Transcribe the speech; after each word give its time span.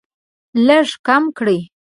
لږ 0.65 0.87
کم 1.07 1.23
کړئ 1.37 1.57